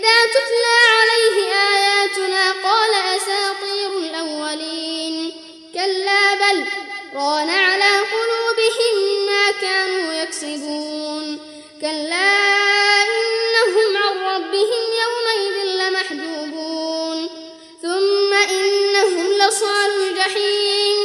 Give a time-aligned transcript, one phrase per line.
[0.00, 5.32] إذا تتلى عليه آياتنا قال أساطير الأولين.
[5.74, 6.64] كلا بل
[7.14, 11.38] ران على قلوبهم ما كانوا يكسبون.
[11.80, 12.32] كلا
[13.02, 17.28] إنهم عن ربهم يومئذ لمحجوبون.
[17.82, 20.96] ثم إنهم لصال الجحيم.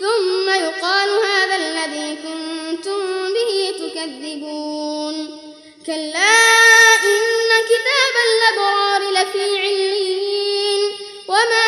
[0.00, 5.16] ثم يقال هذا الذي كنتم به تكذبون.
[5.86, 6.19] كلا
[9.30, 10.96] لفي عليين
[11.28, 11.66] وما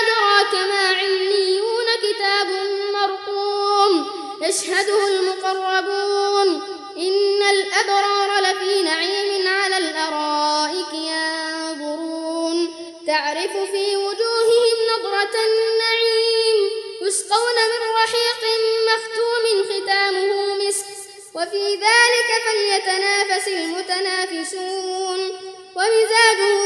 [0.00, 2.48] أدراك ما عليون كتاب
[2.92, 4.06] مرقوم
[4.42, 6.62] يشهده المقربون
[6.96, 12.74] إن الأبرار لفي نعيم على الأرائك ينظرون
[13.06, 16.70] تعرف في وجوههم نضرة النعيم
[17.02, 18.42] يسقون من رحيق
[18.86, 20.86] مختوم ختامه مسك
[21.34, 25.20] وفي ذلك فليتنافس المتنافسون
[25.76, 26.65] ومزاجه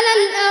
[0.00, 0.49] على الأرائك